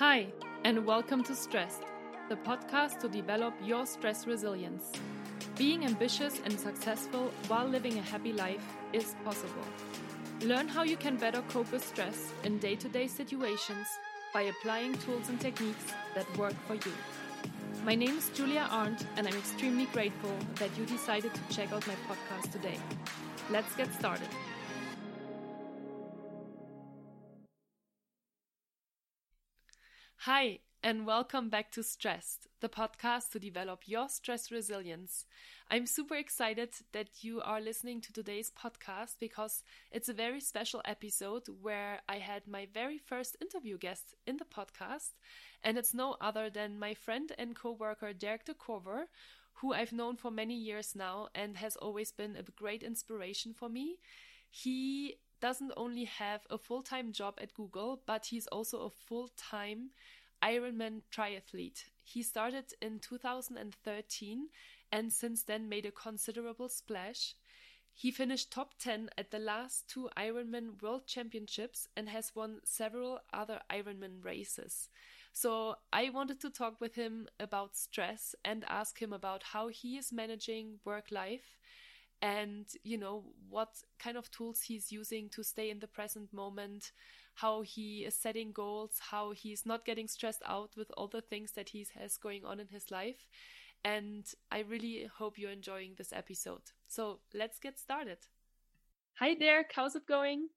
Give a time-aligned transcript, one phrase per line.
[0.00, 0.28] Hi,
[0.64, 1.82] and welcome to Stressed,
[2.30, 4.90] the podcast to develop your stress resilience.
[5.58, 9.66] Being ambitious and successful while living a happy life is possible.
[10.40, 13.88] Learn how you can better cope with stress in day to day situations
[14.32, 16.94] by applying tools and techniques that work for you.
[17.84, 21.86] My name is Julia Arndt, and I'm extremely grateful that you decided to check out
[21.86, 22.78] my podcast today.
[23.50, 24.28] Let's get started.
[30.24, 35.24] Hi, and welcome back to Stressed, the podcast to develop your stress resilience.
[35.70, 40.82] I'm super excited that you are listening to today's podcast because it's a very special
[40.84, 45.12] episode where I had my very first interview guest in the podcast,
[45.64, 49.04] and it's no other than my friend and co worker Derk de Korver,
[49.54, 53.70] who I've known for many years now and has always been a great inspiration for
[53.70, 53.96] me.
[54.50, 59.30] He doesn't only have a full time job at Google, but he's also a full
[59.36, 59.90] time
[60.42, 61.84] Ironman triathlete.
[62.02, 64.48] He started in 2013
[64.92, 67.34] and since then made a considerable splash.
[67.94, 73.20] He finished top 10 at the last two Ironman World Championships and has won several
[73.32, 74.88] other Ironman races.
[75.32, 79.96] So I wanted to talk with him about stress and ask him about how he
[79.96, 81.58] is managing work life
[82.22, 86.92] and you know what kind of tools he's using to stay in the present moment
[87.34, 91.52] how he is setting goals how he's not getting stressed out with all the things
[91.52, 93.26] that he has going on in his life.
[93.82, 96.62] And i really hope you're enjoying this episode.
[96.86, 98.18] So let's get started.
[99.18, 100.48] Hi Derk how's it going?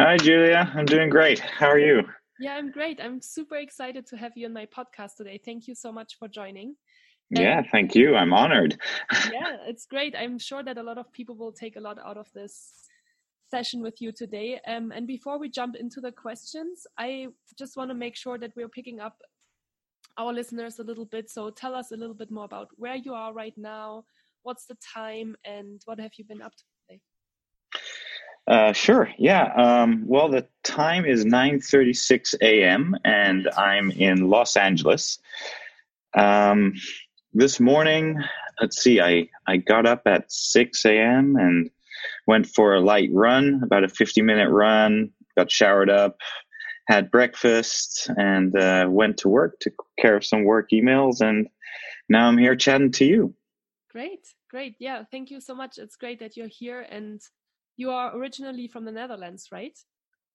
[0.00, 0.70] Hi julia.
[0.74, 1.40] I'm doing great.
[1.40, 2.02] How are you?
[2.38, 3.00] Yeah i'm great.
[3.02, 5.40] I'm super excited to have you on my podcast today.
[5.44, 6.76] Thank you so much for joining
[7.30, 8.14] yeah, thank you.
[8.14, 8.78] I'm honored.
[9.32, 10.14] yeah, it's great.
[10.16, 12.86] I'm sure that a lot of people will take a lot out of this
[13.50, 14.60] session with you today.
[14.66, 18.54] Um, and before we jump into the questions, I just want to make sure that
[18.56, 19.20] we're picking up
[20.18, 21.30] our listeners a little bit.
[21.30, 24.04] So tell us a little bit more about where you are right now,
[24.42, 27.00] what's the time, and what have you been up to today?
[28.46, 29.10] Uh, sure.
[29.18, 29.52] Yeah.
[29.56, 32.96] Um, well, the time is 9:36 a.m.
[33.04, 35.18] and I'm in Los Angeles.
[36.14, 36.74] Um,
[37.36, 38.18] this morning,
[38.60, 41.36] let's see, I, I got up at 6 a.m.
[41.36, 41.70] and
[42.26, 46.16] went for a light run, about a 50 minute run, got showered up,
[46.88, 51.48] had breakfast, and uh, went to work, took care of some work emails, and
[52.08, 53.34] now I'm here chatting to you.
[53.90, 54.76] Great, great.
[54.78, 55.76] Yeah, thank you so much.
[55.76, 57.20] It's great that you're here and
[57.76, 59.78] you are originally from the Netherlands, right?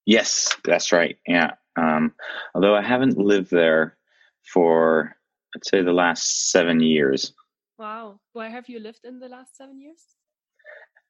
[0.06, 1.18] Yes, that's right.
[1.28, 1.52] Yeah.
[1.76, 2.14] Um,
[2.54, 3.98] although I haven't lived there
[4.44, 5.16] for
[5.56, 7.34] I'd say the last seven years.
[7.78, 8.20] Wow.
[8.34, 10.04] Where have you lived in the last seven years?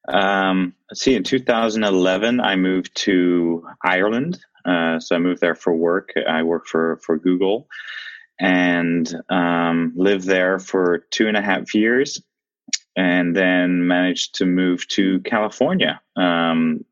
[0.07, 4.39] Um, let's see, in 2011, I moved to Ireland.
[4.65, 6.11] Uh, so I moved there for work.
[6.27, 7.67] I work for, for Google
[8.39, 12.21] and um, lived there for two and a half years
[12.95, 16.01] and then managed to move to California.
[16.15, 16.83] Um,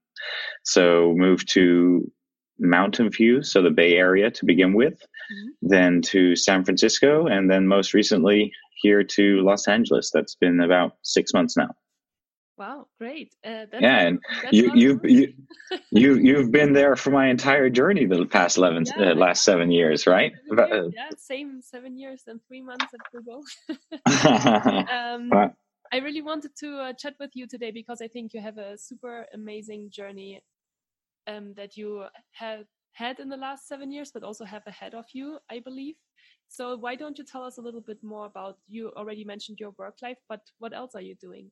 [0.64, 2.12] so moved to
[2.60, 5.48] Mountain View, so the Bay Area to begin with, mm-hmm.
[5.62, 10.12] then to San Francisco, and then most recently here to Los Angeles.
[10.12, 11.70] That's been about six months now.
[12.58, 13.34] Wow, great!
[13.46, 14.20] Uh, yeah, and
[14.52, 15.34] you you you
[15.92, 19.72] you you've been there for my entire journey the past eleven yeah, uh, last seven
[19.72, 20.34] years, right?
[20.52, 23.44] Uh, yeah, same seven years and three months at Google.
[24.92, 25.54] um,
[25.92, 28.78] I really wanted to uh, chat with you today because I think you have a
[28.78, 30.42] super amazing journey
[31.30, 35.06] um, that you have had in the last seven years, but also have ahead of
[35.14, 35.96] you, I believe.
[36.50, 38.58] So why don't you tell us a little bit more about?
[38.68, 41.52] You already mentioned your work life, but what else are you doing?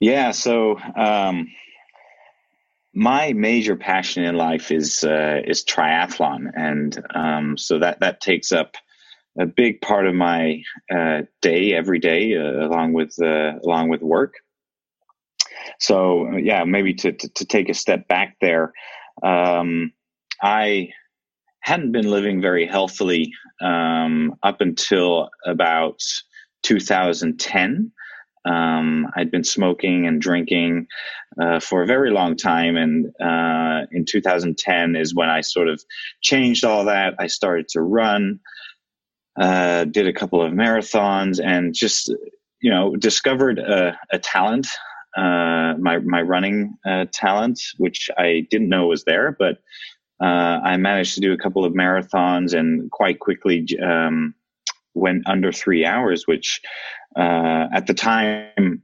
[0.00, 1.48] Yeah, so um,
[2.94, 8.50] my major passion in life is uh, is triathlon, and um, so that that takes
[8.50, 8.74] up
[9.38, 10.62] a big part of my
[10.94, 14.34] uh, day every day, uh, along with uh, along with work.
[15.80, 18.72] So yeah, maybe to, to, to take a step back there,
[19.22, 19.92] um,
[20.42, 20.90] I
[21.60, 23.32] hadn't been living very healthily
[23.62, 26.00] um, up until about
[26.62, 27.90] 2010.
[28.44, 30.86] Um, I'd been smoking and drinking
[31.40, 35.82] uh, for a very long time, and uh, in 2010 is when I sort of
[36.20, 37.14] changed all that.
[37.18, 38.40] I started to run,
[39.40, 42.14] uh, did a couple of marathons, and just
[42.60, 44.66] you know discovered a, a talent
[45.16, 49.58] uh, my my running uh, talent, which I didn't know was there, but
[50.20, 54.34] uh, I managed to do a couple of marathons and quite quickly um,
[54.94, 56.60] went under three hours, which
[57.16, 58.82] uh, at the time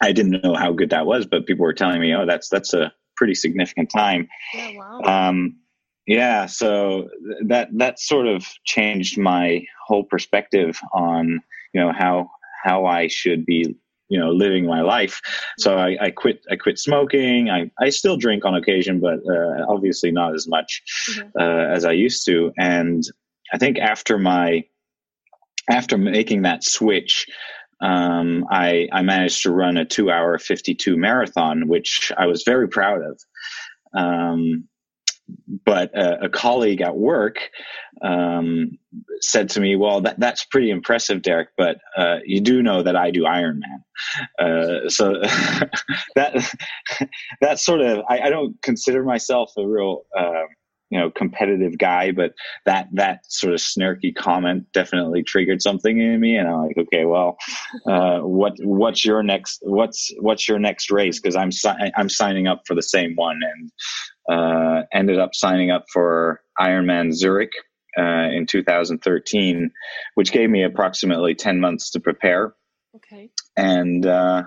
[0.00, 2.74] I didn't know how good that was, but people were telling me, "Oh, that's that's
[2.74, 5.00] a pretty significant time." Yeah, wow.
[5.04, 5.56] Um,
[6.06, 7.08] yeah, so
[7.46, 11.40] that that sort of changed my whole perspective on
[11.72, 12.30] you know how
[12.64, 13.76] how I should be
[14.08, 15.20] you know living my life.
[15.58, 17.50] So I, I quit I quit smoking.
[17.50, 21.28] I I still drink on occasion, but uh, obviously not as much mm-hmm.
[21.38, 22.52] uh, as I used to.
[22.58, 23.02] And
[23.52, 24.64] I think after my
[25.70, 27.26] after making that switch,
[27.80, 32.68] um, I, I managed to run a two hour 52 marathon, which I was very
[32.68, 33.20] proud of.
[33.94, 34.68] Um,
[35.64, 37.50] but a, a, colleague at work
[38.02, 38.78] um,
[39.20, 42.96] said to me, "Well, that, that's pretty impressive, Derk, but uh, you do know that
[42.96, 43.82] I do Ironman."
[44.38, 45.20] Uh, so
[46.16, 46.54] that
[47.40, 50.44] that sort of I, I, don't consider myself a real uh,
[50.92, 52.34] you know competitive guy but
[52.66, 57.06] that that sort of snarky comment definitely triggered something in me and i'm like okay
[57.06, 57.38] well
[57.86, 62.46] uh, what what's your next what's what's your next race because i'm si- i'm signing
[62.46, 63.72] up for the same one and
[64.28, 67.52] uh, ended up signing up for ironman zurich
[67.98, 69.70] uh, in 2013
[70.14, 72.54] which gave me approximately 10 months to prepare
[72.94, 74.44] okay and uh,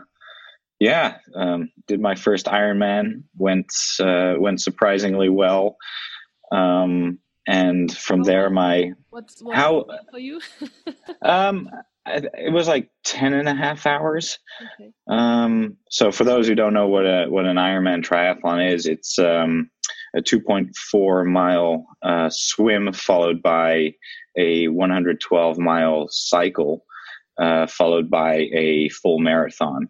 [0.80, 3.24] yeah, um, did my first Ironman.
[3.38, 5.78] went uh, went surprisingly well.
[6.52, 10.42] Um, and from there, my what's, what's how for you?
[11.22, 11.70] um,
[12.06, 14.40] it was like 10 and a half hours.
[14.62, 14.92] Okay.
[15.10, 19.18] Um, so for those who don't know what a what an Ironman triathlon is, it's
[19.20, 19.70] um,
[20.16, 23.94] a 2.4 mile uh, swim followed by
[24.38, 26.86] a 112 mile cycle,
[27.40, 29.90] uh, followed by a full marathon.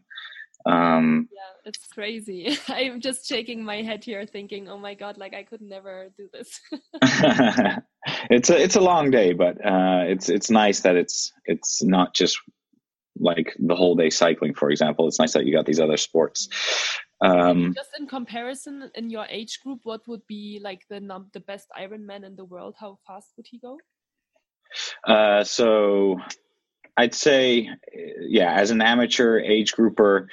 [0.65, 2.57] Um, yeah it's crazy.
[2.67, 6.29] I'm just shaking my head here, thinking, "Oh my god, like I could never do
[6.31, 6.61] this."
[8.29, 12.13] it's a it's a long day, but uh, it's it's nice that it's it's not
[12.13, 12.39] just
[13.17, 14.53] like the whole day cycling.
[14.53, 16.47] For example, it's nice that you got these other sports.
[17.21, 21.39] Um, just in comparison, in your age group, what would be like the num- the
[21.39, 22.75] best Ironman in the world?
[22.77, 23.79] How fast would he go?
[25.07, 26.19] Uh, so
[26.97, 27.69] I'd say,
[28.19, 30.29] yeah, as an amateur age grouper,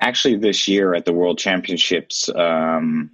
[0.00, 3.10] actually this year at the World Championships, um,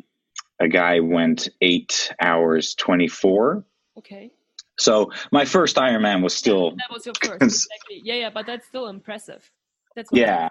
[0.60, 3.64] a guy went eight hours twenty four.
[3.96, 4.30] Okay.
[4.78, 8.00] So my first Ironman was still that was your first exactly.
[8.02, 9.48] Yeah, yeah, but that's still impressive.
[9.94, 10.48] That's yeah.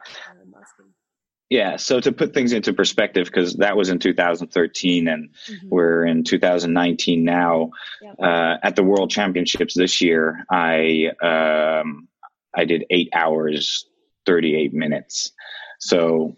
[1.50, 5.70] Yeah, so to put things into perspective, because that was in 2013 and mm-hmm.
[5.70, 7.72] we're in 2019 now.
[8.02, 8.12] Yeah.
[8.22, 12.10] Uh, at the World Championships this year, I um,
[12.56, 13.88] I did eight hours
[14.26, 15.32] 38 minutes.
[15.80, 16.36] So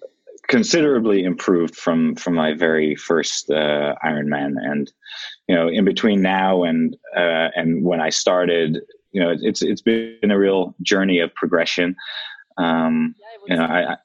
[0.50, 4.91] considerably improved from from my very first uh, Ironman, and
[5.47, 8.79] you know, in between now and uh, and when I started,
[9.11, 11.95] you know, it's it's been a real journey of progression.
[12.57, 13.15] Um,
[13.47, 13.97] yeah, you know, I, I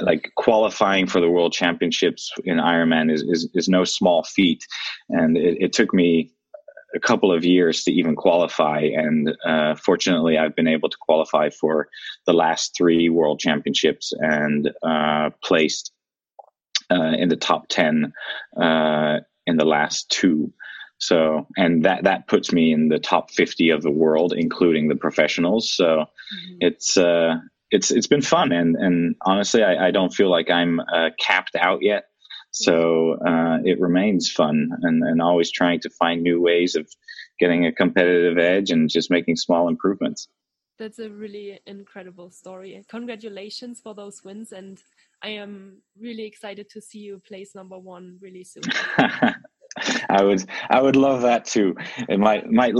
[0.00, 4.66] like qualifying for the World Championships in Ironman is is, is no small feat,
[5.08, 6.30] and it, it took me
[6.94, 8.80] a couple of years to even qualify.
[8.80, 11.88] And uh, fortunately, I've been able to qualify for
[12.26, 15.92] the last three world championships and uh, placed
[16.90, 18.12] uh, in the top 10
[18.60, 20.52] uh, in the last two.
[20.98, 24.96] So, and that, that puts me in the top 50 of the world, including the
[24.96, 25.72] professionals.
[25.72, 26.56] So mm-hmm.
[26.60, 27.36] it's, uh,
[27.70, 28.50] it's, it's been fun.
[28.50, 32.04] And, and honestly, I, I don't feel like I'm uh, capped out yet.
[32.58, 36.88] So uh, it remains fun and, and always trying to find new ways of
[37.38, 40.26] getting a competitive edge and just making small improvements.
[40.76, 42.84] That's a really incredible story.
[42.88, 44.50] Congratulations for those wins.
[44.50, 44.82] And
[45.22, 48.64] I am really excited to see you place number one really soon.
[50.08, 51.76] I would, I would love that too.
[52.08, 52.74] It might, might,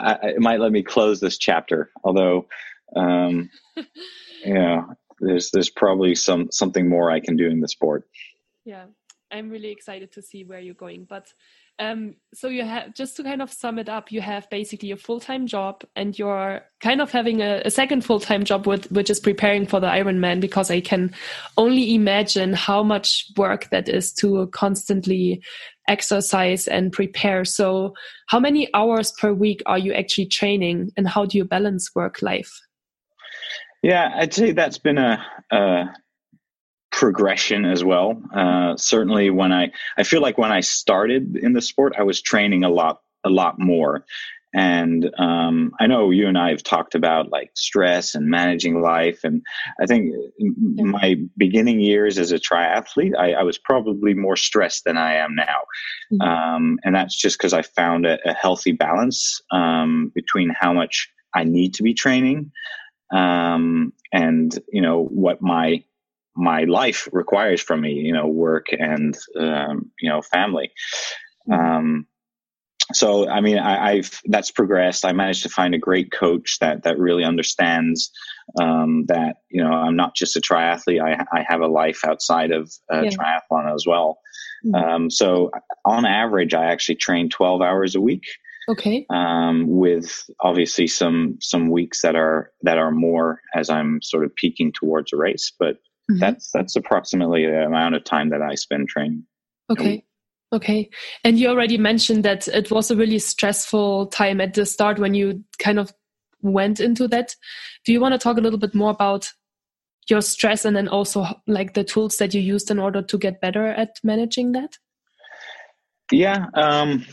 [0.00, 1.92] it might let me close this chapter.
[2.02, 2.46] Although,
[2.96, 3.50] um,
[4.44, 8.04] you know, there's, there's probably some something more I can do in the sport
[8.66, 8.84] yeah
[9.32, 11.32] i'm really excited to see where you're going but
[11.78, 14.96] um, so you have just to kind of sum it up you have basically a
[14.96, 19.20] full-time job and you're kind of having a, a second full-time job with which is
[19.20, 21.12] preparing for the ironman because i can
[21.58, 25.42] only imagine how much work that is to constantly
[25.88, 27.44] exercise and prepare.
[27.44, 27.94] So
[28.26, 32.22] how many hours per week are you actually training and how do you balance work
[32.22, 32.60] life?
[33.82, 35.84] Yeah i'd say that's been a, a
[36.96, 38.20] progression as well.
[38.34, 42.20] Uh, certainly, when I I feel like when I started in the sport, I was
[42.20, 44.04] training a lot a lot more.
[44.54, 49.22] And um, I know you and I have talked about like stress and managing life.
[49.22, 49.42] And
[49.78, 54.96] I think my beginning years as a triathlete, I, I, was probably more stressed than
[54.96, 55.58] I am now.
[56.10, 56.20] Mm-hmm.
[56.22, 61.10] Um, and that's just because I found a, a healthy balance um, between how much
[61.34, 62.50] I need to be training
[63.12, 65.84] um, and, you know, what my
[66.36, 70.70] my life requires from me, you know, work and um, you know family.
[71.48, 71.60] Mm-hmm.
[71.60, 72.06] Um,
[72.92, 75.04] so I mean, I, have that's progressed.
[75.04, 78.10] I managed to find a great coach that that really understands
[78.60, 81.02] um, that you know I'm not just a triathlete.
[81.02, 83.10] I, I have a life outside of uh, yeah.
[83.10, 84.18] triathlon as well.
[84.64, 84.74] Mm-hmm.
[84.74, 85.50] Um, so
[85.84, 88.24] on average, I actually train 12 hours a week.
[88.68, 89.06] Okay.
[89.10, 94.34] Um, with obviously some some weeks that are that are more as I'm sort of
[94.34, 95.76] peaking towards a race, but
[96.10, 96.18] mm-hmm.
[96.18, 99.24] that's that's approximately the amount of time that I spend training.
[99.70, 100.04] Okay.
[100.52, 100.88] Okay.
[101.24, 105.12] And you already mentioned that it was a really stressful time at the start when
[105.12, 105.92] you kind of
[106.40, 107.34] went into that.
[107.84, 109.32] Do you want to talk a little bit more about
[110.08, 113.40] your stress and then also like the tools that you used in order to get
[113.40, 114.78] better at managing that?
[116.12, 116.46] Yeah.
[116.54, 117.04] Um,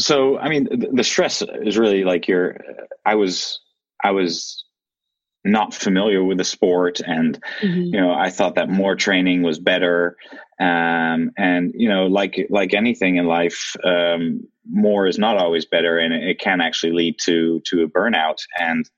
[0.00, 2.56] so, I mean, the, the stress is really like your,
[3.06, 3.60] I was,
[4.02, 4.64] I was
[5.44, 7.00] not familiar with the sport.
[7.00, 7.82] And mm-hmm.
[7.82, 10.16] you know i thought that more training was better.
[10.60, 15.98] Um, and you know like like anything in life um, more is not always better.
[15.98, 18.38] And it, it, can actually lead to to a burnout.
[18.58, 18.88] And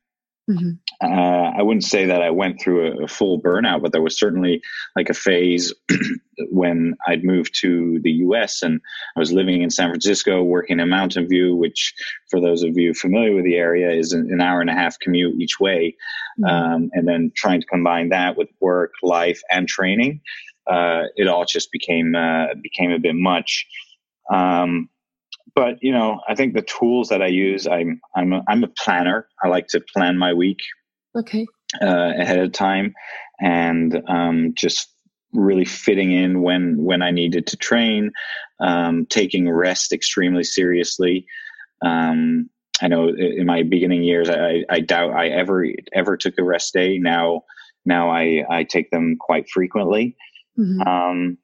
[0.51, 0.71] Mm-hmm.
[1.01, 4.19] Uh, I wouldn't say that I went through a, a, full burnout, but there was
[4.19, 4.61] certainly
[4.97, 5.73] like a phase
[6.51, 8.81] when I'd moved to the US and
[9.17, 11.95] I was living in San Francisco, working in Mountain View, which,
[12.29, 14.99] for those of you familiar with the area, is an, an hour and a half
[14.99, 15.97] commute each way.
[16.41, 16.45] Mm-hmm.
[16.45, 20.23] Um, and then trying to combine that with work, life, and training,
[20.67, 23.67] uh, it all just became uh, became a bit much.
[24.33, 24.89] Um,
[25.55, 28.69] but you know, I think the tools that I use, I'm I'm a, I'm a
[28.79, 29.29] planner.
[29.43, 30.59] I like to plan my week.
[31.17, 31.47] Okay.
[31.81, 32.95] Uh, ahead of time,
[33.41, 34.89] and um, just
[35.33, 38.13] really fitting in when when I needed to train,
[38.61, 41.27] um, taking rest extremely seriously.
[41.83, 46.45] Um, I know in my beginning years, I, I doubt I ever ever took a
[46.45, 46.99] rest day.
[46.99, 47.43] Now,
[47.85, 50.17] now I I take them quite frequently.
[50.59, 50.87] Mm-hmm.
[50.87, 51.39] Um,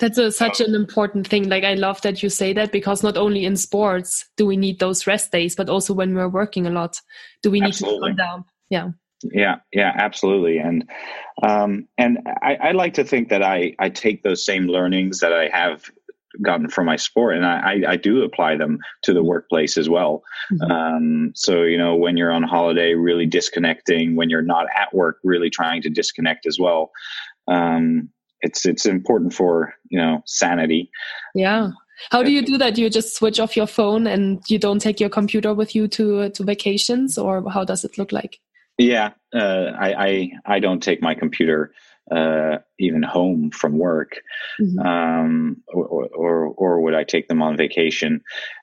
[0.00, 1.48] that's a, such an important thing.
[1.48, 4.78] Like, I love that you say that because not only in sports do we need
[4.78, 7.00] those rest days, but also when we're working a lot,
[7.42, 8.12] do we need absolutely.
[8.12, 8.44] to calm down?
[8.70, 8.90] Yeah.
[9.32, 10.58] Yeah, yeah, absolutely.
[10.58, 10.88] And
[11.42, 15.32] um, and I, I like to think that I I take those same learnings that
[15.32, 15.90] I have
[16.42, 20.22] gotten from my sport and I, I, do apply them to the workplace as well.
[20.52, 20.70] Mm-hmm.
[20.70, 25.18] Um, so, you know, when you're on holiday, really disconnecting, when you're not at work,
[25.24, 26.90] really trying to disconnect as well.
[27.48, 28.10] Um,
[28.46, 30.90] it's it's important for you know sanity
[31.34, 31.70] yeah
[32.10, 35.00] how do you do that you just switch off your phone and you don't take
[35.00, 38.38] your computer with you to to vacations or how does it look like
[38.78, 41.72] yeah uh, I, I i don't take my computer
[42.10, 44.12] uh, even home from work,
[44.60, 44.78] mm-hmm.
[44.86, 48.20] um, or, or, or would I take them on vacation?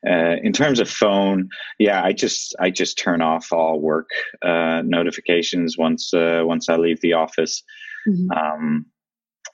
[0.08, 4.10] Uh, in terms of phone, yeah, I just I just turn off all work
[4.42, 7.64] uh, notifications once uh, once I leave the office.
[8.08, 8.32] Mm-hmm.
[8.32, 8.86] Um,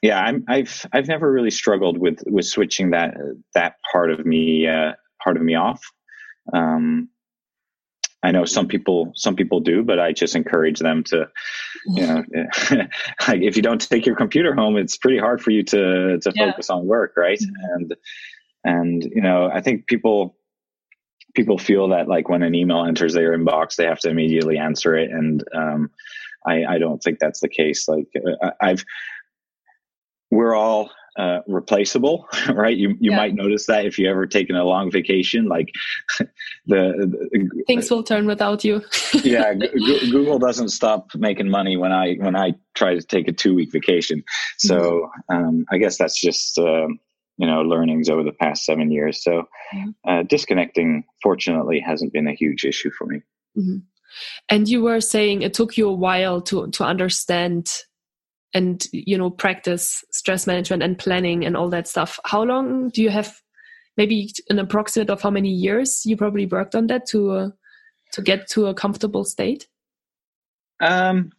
[0.02, 3.16] yeah, I'm, I've I've never really struggled with with switching that
[3.54, 5.82] that part of me uh, part of me off.
[6.54, 7.10] Um,
[8.24, 11.30] I know some people some people do, but I just encourage them to,
[11.88, 12.24] you know,
[13.28, 16.32] like if you don't take your computer home, it's pretty hard for you to to
[16.36, 16.52] yeah.
[16.52, 17.40] focus on work, right?
[17.40, 17.74] Mm-hmm.
[17.74, 17.96] And
[18.64, 20.36] and you know, I think people
[21.34, 24.96] people feel that like when an email enters their inbox, they have to immediately answer
[24.96, 25.92] it, and um,
[26.46, 27.88] I, I don't think that's the case.
[27.88, 28.08] Like
[28.42, 28.84] uh, I've
[30.32, 32.78] we're all uh, replaceable, right?
[32.78, 33.18] You you yeah.
[33.18, 35.70] might notice that if you ever taken a long vacation, like
[36.20, 36.28] the,
[36.66, 38.82] the things will turn without you.
[39.24, 43.34] yeah, G- Google doesn't stop making money when I when I try to take a
[43.34, 44.24] two week vacation.
[44.58, 45.36] So mm-hmm.
[45.36, 46.88] um, I guess that's just uh,
[47.38, 49.22] you know learnings over the past seven years.
[49.24, 49.44] So
[49.74, 49.90] mm-hmm.
[50.08, 53.22] uh, disconnecting, fortunately, hasn't been a huge issue for me.
[53.58, 53.78] Mm-hmm.
[54.48, 57.70] And you were saying it took you a while to to understand
[58.54, 62.20] and you know practice stress management and planning and all that stuff.
[62.26, 63.42] How long do you have
[63.98, 67.50] maybe an approximate of how many years you probably worked on that to uh,
[68.14, 69.68] to get to a comfortable state?
[70.80, 71.32] Um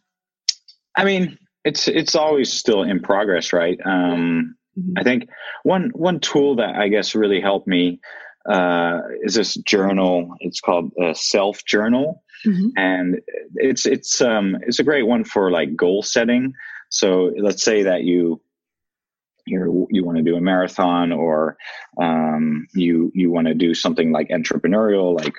[0.97, 3.79] i mean it's it's always still in progress right?
[3.85, 4.93] Um mm-hmm.
[4.97, 5.27] i think
[5.63, 7.99] one one tool that i guess really helped me
[8.49, 10.35] uh is this journal.
[10.39, 12.23] It's called a self journal.
[12.45, 12.69] Mm-hmm.
[12.75, 13.21] and
[13.57, 16.55] it's it's um it's a great one for like goal setting
[16.91, 18.41] so let's say that you
[19.47, 21.57] you you want to do a marathon or
[21.99, 25.33] um, you you want to do something like entrepreneurial, like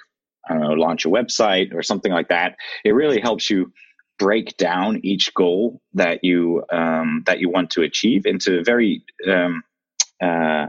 [0.49, 2.56] I don't know, launch a website or something like that.
[2.85, 3.73] It really helps you
[4.18, 9.62] break down each goal that you um, that you want to achieve into very um,
[10.23, 10.66] uh,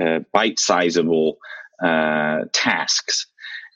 [0.00, 1.38] uh, bite-sizable
[1.84, 3.26] uh, tasks.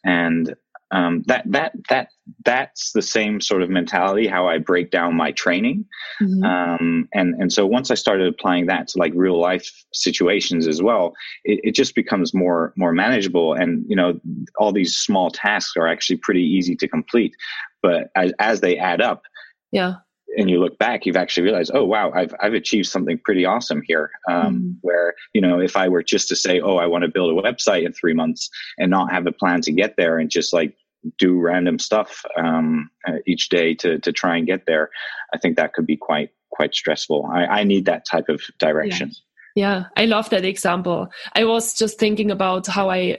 [0.05, 0.55] And
[0.91, 2.09] um, that that that
[2.45, 5.85] that's the same sort of mentality how I break down my training,
[6.21, 6.45] mm-hmm.
[6.45, 10.83] um, and and so once I started applying that to like real life situations as
[10.83, 11.13] well,
[11.45, 14.19] it, it just becomes more more manageable, and you know
[14.57, 17.35] all these small tasks are actually pretty easy to complete,
[17.83, 19.23] but as, as they add up,
[19.73, 19.97] yeah,
[20.37, 23.83] and you look back, you've actually realized, oh wow, I've I've achieved something pretty awesome
[23.87, 24.11] here.
[24.29, 27.09] Um, mm Where you know, if I were just to say, oh, I want to
[27.09, 30.31] build a website in three months and not have a plan to get there, and
[30.31, 30.77] just like
[31.19, 34.91] do random stuff um, uh, each day to to try and get there,
[35.35, 37.29] I think that could be quite quite stressful.
[37.33, 39.13] I, I need that type of direction.
[39.55, 39.79] Yeah.
[39.79, 41.09] yeah, I love that example.
[41.35, 43.19] I was just thinking about how I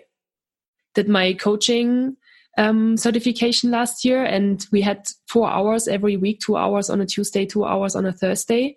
[0.95, 2.17] did my coaching
[2.57, 7.05] um, certification last year, and we had four hours every week, two hours on a
[7.05, 8.75] Tuesday, two hours on a Thursday.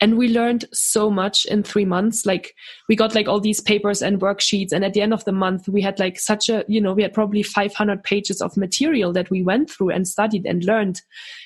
[0.00, 2.26] And we learned so much in three months.
[2.26, 2.54] Like
[2.88, 4.72] we got like all these papers and worksheets.
[4.72, 7.02] And at the end of the month, we had like such a, you know, we
[7.02, 11.00] had probably 500 pages of material that we went through and studied and learned.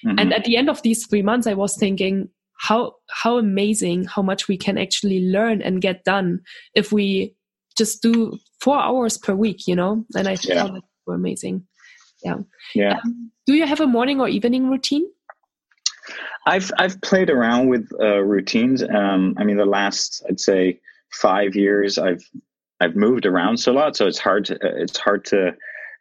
[0.05, 0.19] Mm-hmm.
[0.19, 4.23] And at the end of these three months, I was thinking, how, how amazing how
[4.23, 6.41] much we can actually learn and get done
[6.75, 7.35] if we
[7.77, 10.05] just do four hours per week, you know?
[10.17, 10.65] And I yeah.
[10.65, 10.83] found
[11.13, 11.67] it amazing.
[12.25, 12.39] Yeah.
[12.75, 12.99] Yeah.
[13.05, 15.07] Um, do you have a morning or evening routine?
[16.47, 18.83] I've i've played around with uh, routines.
[18.83, 20.81] Um, i mean the last i'd say
[21.13, 22.23] five years i've
[22.81, 25.55] i've moved around so a lot so it's hard to it's hard to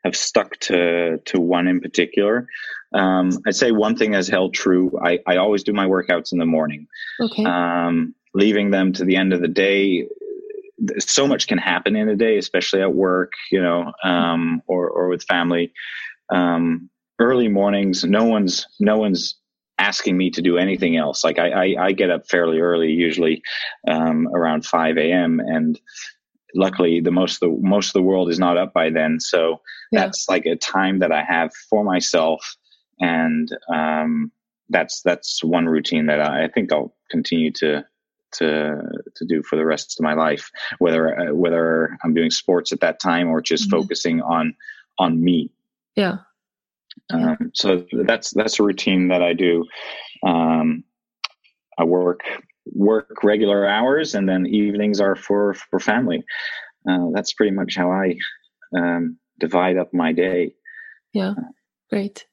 [0.03, 2.47] have stuck to to one in particular.
[2.93, 6.39] Um, i'd say one thing has held true i i always do my workouts in
[6.39, 6.87] the morning.
[7.19, 7.43] Okay.
[7.43, 10.07] Um, leaving them to the end of the day
[10.99, 15.07] so much can happen in a day, especially at work, you know, um, or or
[15.07, 15.73] with family
[16.29, 18.03] um, early mornings.
[18.03, 19.35] No one's no one's
[19.79, 21.23] asking me to do anything else.
[21.23, 23.43] Like I, I, I get up fairly early, usually
[23.87, 25.39] um, around five a.m.
[25.39, 25.79] and
[26.55, 29.19] luckily the most of the most of the world is not up by then.
[29.19, 30.01] So yeah.
[30.01, 32.55] that's like a time that I have for myself,
[32.99, 34.31] and um,
[34.69, 37.85] that's that's one routine that I, I think I'll continue to
[38.33, 38.81] to
[39.15, 42.79] to do for the rest of my life whether uh, whether i'm doing sports at
[42.81, 43.79] that time or just mm-hmm.
[43.79, 44.53] focusing on
[44.99, 45.49] on me
[45.97, 46.17] yeah.
[47.11, 49.65] Um, so that's that's a routine that I do.
[50.25, 50.83] Um,
[51.77, 52.21] I work
[52.65, 56.23] work regular hours, and then evenings are for for family.
[56.87, 58.15] Uh, that's pretty much how I
[58.77, 60.53] um, divide up my day.
[61.13, 61.33] Yeah,
[61.89, 62.25] great.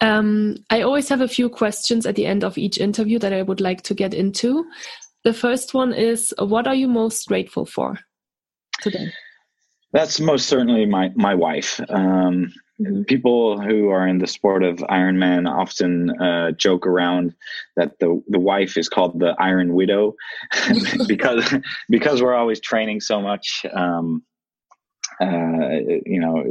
[0.00, 3.42] Um, I always have a few questions at the end of each interview that I
[3.42, 4.64] would like to get into.
[5.24, 7.98] The first one is, what are you most grateful for
[8.80, 9.12] today?
[9.92, 11.80] That's most certainly my my wife.
[11.88, 12.52] Um.
[13.08, 17.34] People who are in the sport of Ironman often uh, joke around
[17.76, 20.14] that the the wife is called the Iron Widow
[21.06, 21.54] because
[21.90, 23.66] because we're always training so much.
[23.70, 24.22] Um,
[25.20, 26.42] uh, you know,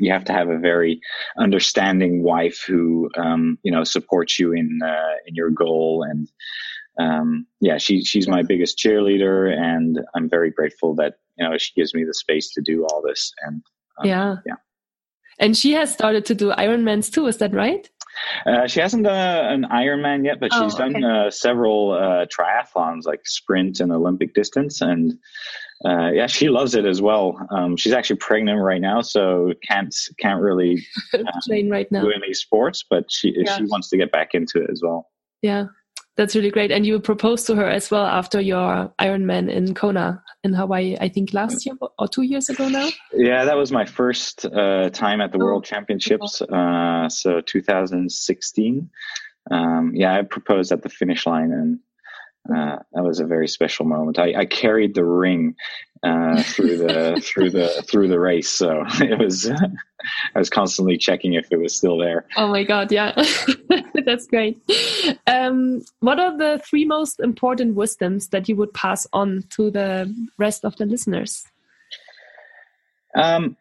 [0.00, 1.00] you have to have a very
[1.38, 6.28] understanding wife who um, you know supports you in uh, in your goal and
[6.98, 11.72] um, yeah, she she's my biggest cheerleader, and I'm very grateful that you know she
[11.74, 13.32] gives me the space to do all this.
[13.46, 13.62] And
[13.98, 14.54] um, yeah, yeah.
[15.38, 17.26] And she has started to do Ironmans too.
[17.26, 17.88] Is that right?
[18.46, 21.26] Uh, she hasn't done an Ironman yet, but oh, she's done okay.
[21.26, 25.12] uh, several uh, triathlons, like sprint and Olympic distance, and
[25.84, 27.38] uh, yeah, she loves it as well.
[27.50, 30.86] Um, she's actually pregnant right now, so can't can't really
[31.46, 33.56] train right now do any sports, but she yeah.
[33.56, 35.10] she wants to get back into it as well.
[35.42, 35.66] Yeah,
[36.16, 36.70] that's really great.
[36.70, 41.08] And you proposed to her as well after your Ironman in Kona in Hawaii, I
[41.08, 42.88] think last year or two years ago now.
[43.12, 46.40] Yeah, that was my first uh, time at the oh, World Championships.
[46.42, 48.90] Uh, so 2016.
[49.50, 51.78] Um, yeah, I proposed at the finish line and
[52.54, 54.18] uh, that was a very special moment.
[54.18, 55.56] I, I carried the ring
[56.02, 59.50] uh, through the through the through the race, so it was.
[60.34, 62.26] I was constantly checking if it was still there.
[62.36, 62.92] Oh my god!
[62.92, 63.12] Yeah,
[64.04, 64.60] that's great.
[65.26, 70.12] Um, what are the three most important wisdoms that you would pass on to the
[70.38, 71.46] rest of the listeners?
[73.16, 73.56] Um,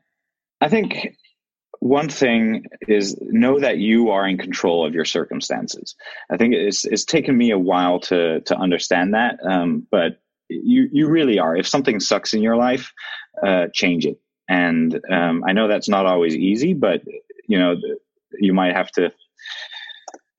[0.62, 1.16] I think
[1.80, 5.96] one thing is know that you are in control of your circumstances.
[6.32, 10.90] I think it's it's taken me a while to to understand that, um, but you
[10.92, 11.56] you really are.
[11.56, 12.92] If something sucks in your life,
[13.46, 14.20] uh, change it.
[14.48, 17.02] And um, I know that's not always easy, but
[17.48, 17.76] you know
[18.40, 19.12] you might have to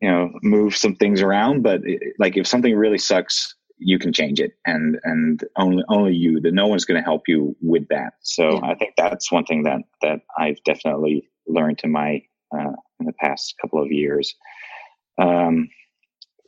[0.01, 1.62] you know move some things around.
[1.62, 1.81] But
[2.19, 6.55] like if something really sucks, you can change it and and only only you that
[6.55, 8.71] no one's going to help you with that so yeah.
[8.71, 12.23] i think that's one thing that that i've definitely learned in my
[12.57, 14.35] uh, in the past couple of years
[15.19, 15.69] um,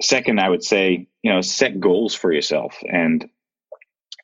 [0.00, 3.28] second i would say you know set goals for yourself and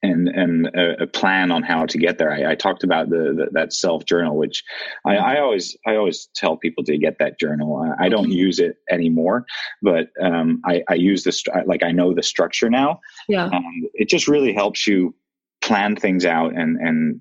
[0.04, 2.30] and and a, a, plan on how to get there.
[2.30, 4.62] I, I talked about the, the that self journal, which
[5.04, 7.76] I, I, always I always tell people to get that journal.
[7.76, 9.46] I, I don't use it anymore,
[9.82, 13.00] but um, I, I use this like I know the structure now.
[13.28, 15.14] Yeah, um, it just really helps you
[15.62, 17.20] plan things out and and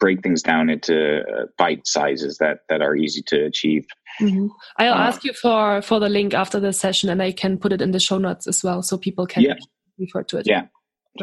[0.00, 3.86] break things down into uh, bite sizes that that are easy to achieve.
[4.20, 4.48] Mm-hmm.
[4.78, 7.72] I'll uh, ask you for for the link after the session, and I can put
[7.72, 9.54] it in the show notes as well, so people can yeah.
[9.98, 10.46] refer to it.
[10.46, 10.66] Yeah,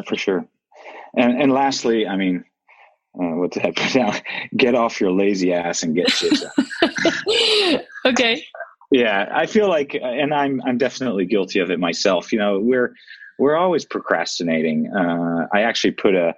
[0.08, 0.46] for sure.
[1.18, 2.44] And and lastly, I mean,
[3.16, 4.16] uh, what did I put down?
[4.56, 7.82] Get off your lazy ass and get shit done.
[8.06, 8.44] okay.
[8.92, 12.32] Yeah, I feel like, and I'm I'm definitely guilty of it myself.
[12.32, 12.94] You know, we're
[13.40, 14.92] we're always procrastinating.
[14.94, 16.36] Uh, I actually put a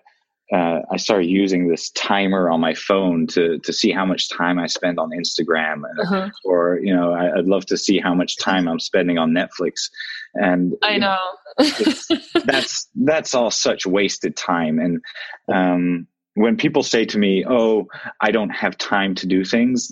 [0.54, 4.60] uh, I started using this timer on my phone to to see how much time
[4.60, 6.30] I spend on Instagram, uh-huh.
[6.46, 9.90] or you know, I, would love to see how much time I'm spending on Netflix.
[10.36, 11.18] And I know,
[11.58, 14.80] know that's that's all such wasted time.
[14.80, 15.02] And
[15.52, 17.88] um, when people say to me, "Oh,
[18.22, 19.92] I don't have time to do things,"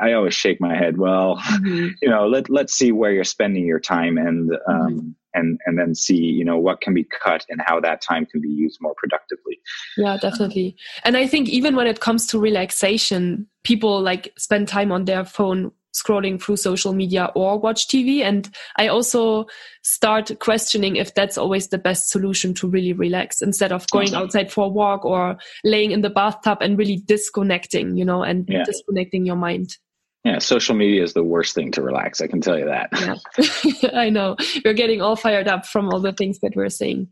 [0.00, 0.96] I always shake my head.
[0.96, 1.88] Well, mm-hmm.
[2.02, 5.78] you know, let let's see where you're spending your time, and um, mm-hmm and and
[5.78, 8.78] then see you know what can be cut and how that time can be used
[8.80, 9.58] more productively.
[9.96, 10.76] Yeah um, definitely.
[11.04, 15.24] And i think even when it comes to relaxation people like spend time on their
[15.24, 19.44] phone scrolling through social media or watch tv and i also
[19.82, 24.52] start questioning if that's always the best solution to really relax instead of going outside
[24.52, 28.62] for a walk or laying in the bathtub and really disconnecting you know and yeah.
[28.64, 29.76] disconnecting your mind
[30.24, 32.20] yeah, social media is the worst thing to relax.
[32.20, 32.90] I can tell you that.
[32.92, 33.90] Yeah.
[33.98, 34.36] I know.
[34.64, 37.08] We're getting all fired up from all the things that we're saying.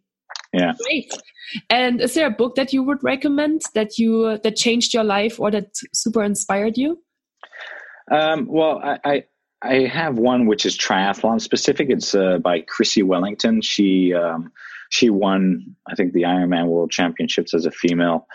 [0.53, 0.73] Yeah.
[0.85, 1.13] Great.
[1.71, 5.41] And is there a book that you would recommend that you that changed your life
[5.41, 7.03] or that super inspired you?
[8.11, 9.25] Um, well, I, I,
[9.63, 11.89] I have one which is triathlon specific.
[11.91, 13.63] It's uh, by Chrissie Wellington.
[13.63, 14.53] She um,
[14.91, 18.27] she won I think the Ironman World Championships as a female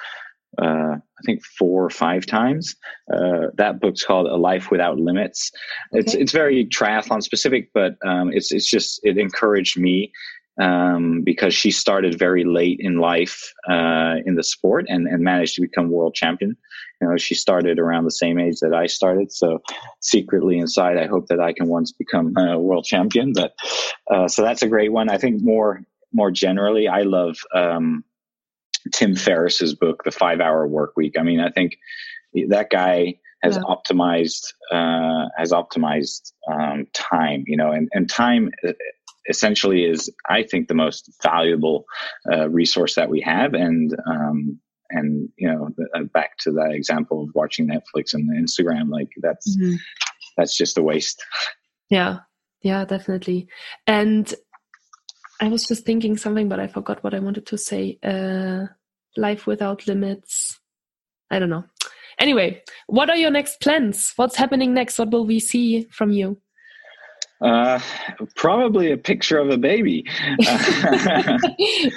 [0.62, 2.76] uh, I think four or five times.
[3.12, 5.52] Uh, that book's called A Life Without Limits.
[5.92, 6.22] It's okay.
[6.22, 10.12] it's very triathlon specific, but um, it's it's just it encouraged me
[10.62, 15.56] um, because she started very late in life uh, in the sport and, and managed
[15.56, 16.56] to become world champion.
[17.02, 19.32] You know, she started around the same age that I started.
[19.32, 19.62] So
[20.02, 23.34] secretly inside, I hope that I can once become a world champion.
[23.34, 23.54] But
[24.10, 25.10] uh, so that's a great one.
[25.10, 25.82] I think more
[26.14, 27.38] more generally, I love.
[27.56, 28.04] Um,
[28.94, 31.16] Tim Ferriss's book, The Five Hour Work Week.
[31.20, 31.78] I mean, I think
[32.48, 33.64] that guy has yeah.
[33.64, 37.44] optimized uh, has optimized um, time.
[37.48, 38.74] You know, and and time uh,
[39.30, 41.86] essentially is, I think, the most valuable
[42.32, 43.54] uh, resource that we have.
[43.54, 48.90] And um, and you know, uh, back to that example of watching Netflix and Instagram,
[48.90, 49.76] like that's mm-hmm.
[50.38, 51.24] that's just a waste.
[51.90, 52.20] Yeah,
[52.62, 53.48] yeah, definitely.
[53.88, 54.34] And
[55.42, 58.00] I was just thinking something, but I forgot what I wanted to say.
[58.04, 58.68] Uh,
[59.18, 60.60] life without limits.
[61.30, 61.66] I don't know.
[62.20, 64.14] Anyway, what are your next plans?
[64.16, 65.00] What's happening next?
[65.00, 66.40] What will we see from you?
[67.42, 67.78] Uh,
[68.36, 70.06] probably a picture of a baby.
[70.40, 71.38] yeah.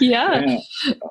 [0.00, 0.58] yeah.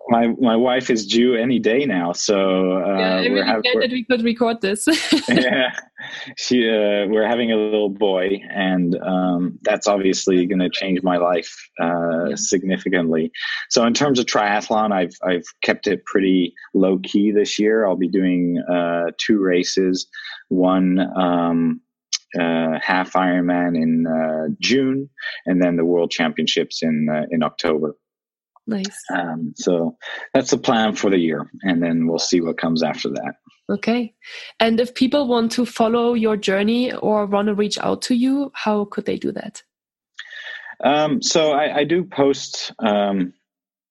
[0.09, 3.91] My my wife is due any day now, so uh, yeah, we're really glad that
[3.91, 4.87] we could record this.
[5.29, 5.73] yeah,
[6.37, 11.15] she uh, we're having a little boy, and um, that's obviously going to change my
[11.15, 12.35] life uh, yeah.
[12.35, 13.31] significantly.
[13.69, 17.85] So in terms of triathlon, I've I've kept it pretty low key this year.
[17.85, 20.07] I'll be doing uh, two races.
[20.49, 21.81] One um,
[22.39, 25.09] uh, half Ironman in uh, June,
[25.45, 27.95] and then the World Championships in uh, in October.
[28.67, 29.03] Nice.
[29.13, 29.95] Um, so
[30.33, 33.35] that's the plan for the year, and then we'll see what comes after that.
[33.69, 34.13] Okay.
[34.59, 38.51] And if people want to follow your journey or want to reach out to you,
[38.53, 39.63] how could they do that?
[40.83, 43.33] Um, so I, I, do post um,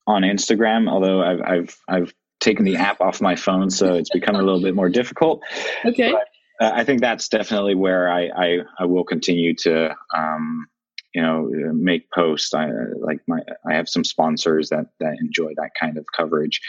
[0.06, 4.36] on Instagram, although I've I've I've taken the app off my phone, so it's become
[4.36, 5.42] a little bit more difficult.
[5.86, 6.12] Okay.
[6.12, 6.28] But
[6.60, 10.66] uh, I think that's definitely where I, I, I will continue to, um,
[11.14, 12.54] you know, make posts.
[12.54, 16.60] I like my, I have some sponsors that, that enjoy that kind of coverage.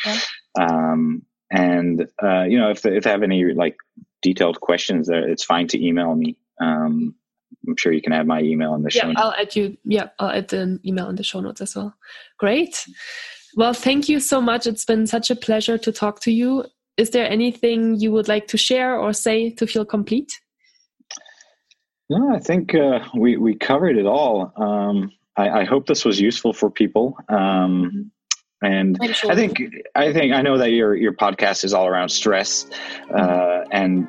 [0.60, 3.76] Um, and, uh, you know, if they, if they have any like
[4.22, 6.38] detailed questions, uh, it's fine to email me.
[6.62, 7.16] Um,
[7.68, 9.08] I'm sure you can add my email in the yeah, show.
[9.10, 9.78] Yeah, I'll add you.
[9.84, 11.96] Yeah, I'll add the email in the show notes as well.
[12.38, 12.86] Great.
[13.56, 14.68] Well, thank you so much.
[14.68, 16.66] It's been such a pleasure to talk to you
[16.98, 20.40] is there anything you would like to share or say to feel complete?
[22.10, 24.54] No, I think uh, we we covered it all.
[24.56, 27.18] Um, I, I, hope this was useful for people.
[27.28, 28.12] Um,
[28.62, 29.32] and sure.
[29.32, 29.60] I think
[29.96, 32.68] I think I know that your your podcast is all around stress,
[33.10, 33.70] uh, mm-hmm.
[33.72, 34.08] and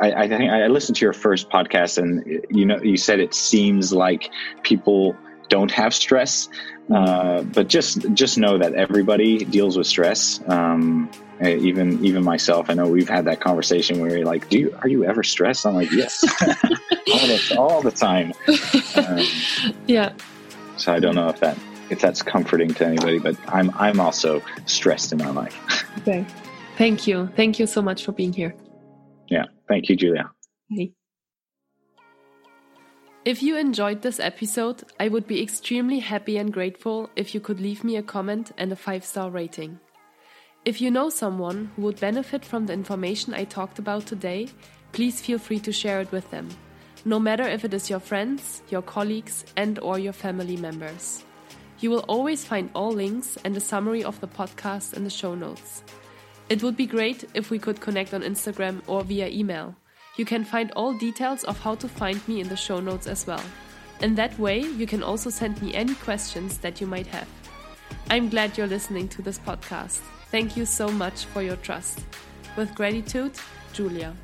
[0.00, 3.34] I, I, think I listened to your first podcast, and you know you said it
[3.34, 4.30] seems like
[4.62, 5.16] people
[5.48, 6.48] don't have stress,
[6.92, 10.40] Uh, but just just know that everybody deals with stress.
[10.46, 11.10] Um,
[11.42, 14.88] even even myself, I know we've had that conversation where you're like, "Do you are
[14.88, 18.32] you ever stressed?" I'm like, "Yes, all, the, all the time."
[18.96, 19.26] Um,
[19.88, 20.12] yeah.
[20.76, 21.58] So I don't know if that
[21.90, 25.84] if that's comforting to anybody, but I'm I'm also stressed in my life.
[25.98, 26.24] okay.
[26.78, 27.28] Thank you.
[27.36, 28.54] Thank you so much for being here.
[29.28, 29.44] Yeah.
[29.68, 30.30] Thank you, Julia.
[30.70, 30.92] Hey.
[33.24, 37.58] If you enjoyed this episode, I would be extremely happy and grateful if you could
[37.58, 39.80] leave me a comment and a 5 star rating.
[40.64, 44.48] If you know someone who would benefit from the information I talked about today,
[44.92, 46.48] please feel free to share it with them,
[47.04, 51.22] no matter if it is your friends, your colleagues, and or your family members.
[51.80, 55.34] You will always find all links and a summary of the podcast in the show
[55.34, 55.82] notes.
[56.48, 59.76] It would be great if we could connect on Instagram or via email.
[60.16, 63.26] You can find all details of how to find me in the show notes as
[63.26, 63.44] well.
[64.00, 67.28] In that way, you can also send me any questions that you might have.
[68.08, 70.00] I'm glad you're listening to this podcast.
[70.34, 72.00] Thank you so much for your trust.
[72.56, 73.38] With gratitude,
[73.72, 74.16] Julia.